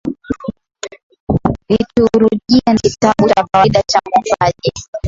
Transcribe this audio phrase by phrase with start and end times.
[1.69, 4.73] liturujia ni kitabu cha kawaida cha mwombaji